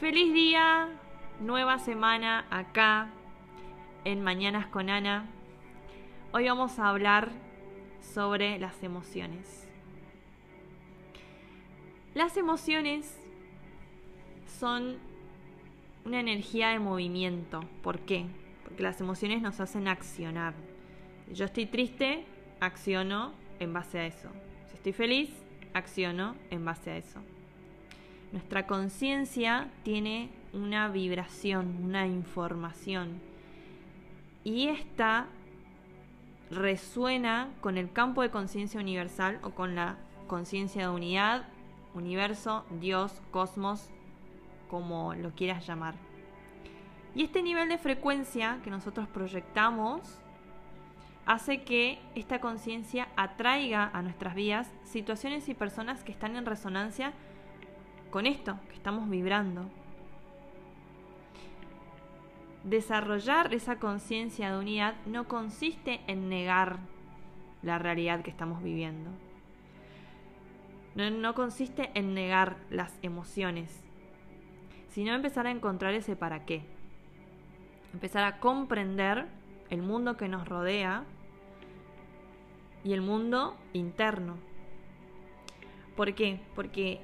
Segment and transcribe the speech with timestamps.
[0.00, 0.88] Feliz día,
[1.40, 3.10] nueva semana acá
[4.06, 5.28] en Mañanas con Ana.
[6.32, 7.28] Hoy vamos a hablar
[8.00, 9.68] sobre las emociones.
[12.14, 13.14] Las emociones
[14.58, 14.96] son
[16.06, 17.60] una energía de movimiento.
[17.82, 18.24] ¿Por qué?
[18.64, 20.54] Porque las emociones nos hacen accionar.
[21.30, 22.24] Yo estoy triste,
[22.58, 24.30] acciono en base a eso.
[24.70, 25.28] Si estoy feliz,
[25.74, 27.20] acciono en base a eso.
[28.32, 33.20] Nuestra conciencia tiene una vibración, una información.
[34.44, 35.26] Y esta
[36.50, 41.44] resuena con el campo de conciencia universal o con la conciencia de unidad,
[41.94, 43.88] universo, Dios, cosmos,
[44.68, 45.94] como lo quieras llamar.
[47.14, 50.20] Y este nivel de frecuencia que nosotros proyectamos
[51.26, 57.12] hace que esta conciencia atraiga a nuestras vidas situaciones y personas que están en resonancia
[58.10, 59.64] con esto que estamos vibrando.
[62.64, 66.78] Desarrollar esa conciencia de unidad no consiste en negar
[67.62, 69.10] la realidad que estamos viviendo.
[70.94, 73.82] No, no, consiste en negar las emociones,
[74.88, 76.62] sino empezar a encontrar ese para qué.
[77.94, 79.26] Empezar a comprender
[79.70, 81.04] el mundo que nos rodea
[82.82, 84.36] y el mundo interno.
[85.96, 86.40] ¿Por qué?
[86.54, 87.00] Porque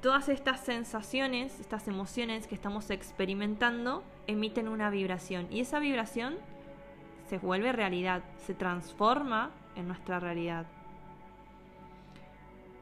[0.00, 5.46] todas estas sensaciones, estas emociones que estamos experimentando, emiten una vibración.
[5.50, 6.36] Y esa vibración
[7.28, 10.66] se vuelve realidad, se transforma en nuestra realidad.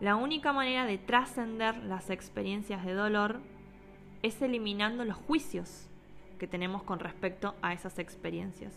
[0.00, 3.40] La única manera de trascender las experiencias de dolor
[4.22, 5.88] es eliminando los juicios
[6.38, 8.72] que tenemos con respecto a esas experiencias.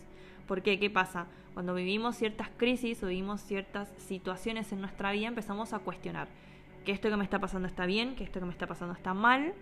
[0.46, 0.78] ¿Por qué?
[0.78, 1.26] ¿Qué pasa?
[1.54, 6.28] Cuando vivimos ciertas crisis o vivimos ciertas situaciones en nuestra vida, empezamos a cuestionar
[6.84, 9.14] que esto que me está pasando está bien, que esto que me está pasando está
[9.14, 9.54] mal.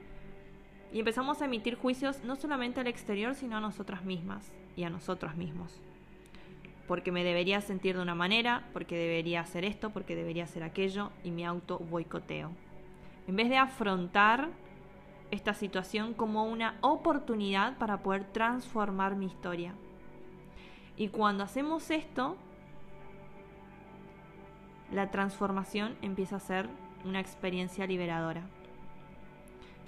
[0.92, 4.90] Y empezamos a emitir juicios no solamente al exterior, sino a nosotras mismas y a
[4.90, 5.80] nosotros mismos.
[6.86, 11.10] Porque me debería sentir de una manera, porque debería hacer esto, porque debería hacer aquello,
[11.24, 12.50] y me auto boicoteo.
[13.26, 14.50] En vez de afrontar
[15.30, 19.72] esta situación como una oportunidad para poder transformar mi historia.
[20.96, 22.36] Y cuando hacemos esto,
[24.92, 26.68] la transformación empieza a ser
[27.04, 28.42] una experiencia liberadora.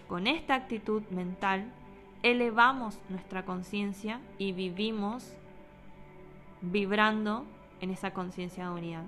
[0.09, 1.73] Con esta actitud mental
[2.23, 5.35] elevamos nuestra conciencia y vivimos
[6.61, 7.45] vibrando
[7.81, 9.05] en esa conciencia de unidad.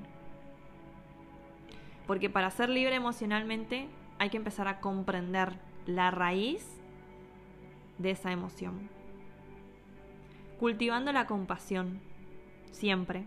[2.06, 5.54] Porque para ser libre emocionalmente hay que empezar a comprender
[5.86, 6.80] la raíz
[7.98, 8.88] de esa emoción.
[10.58, 12.00] Cultivando la compasión,
[12.70, 13.24] siempre.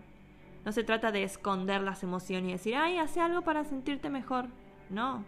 [0.64, 4.46] No se trata de esconder las emociones y decir, ay, hace algo para sentirte mejor.
[4.90, 5.24] No.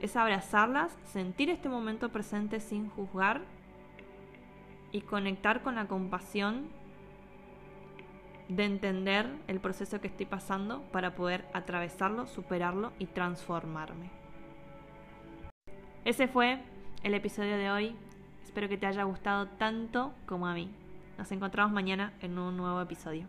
[0.00, 3.42] Es abrazarlas, sentir este momento presente sin juzgar
[4.92, 6.68] y conectar con la compasión
[8.48, 14.10] de entender el proceso que estoy pasando para poder atravesarlo, superarlo y transformarme.
[16.04, 16.62] Ese fue
[17.02, 17.96] el episodio de hoy.
[18.44, 20.70] Espero que te haya gustado tanto como a mí.
[21.18, 23.26] Nos encontramos mañana en un nuevo episodio.